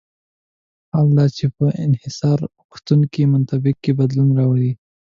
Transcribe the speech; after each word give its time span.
حال 0.91 1.07
دا 1.17 1.25
چې 1.37 1.45
په 1.55 1.65
انحصارغوښتونکي 1.85 3.21
منطق 3.33 3.63
کې 3.83 3.91
بدلون 3.99 4.27
نه 4.31 4.35
راولي. 4.39 4.71